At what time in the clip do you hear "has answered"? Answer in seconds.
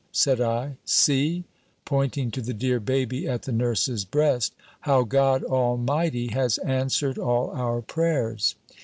6.29-7.19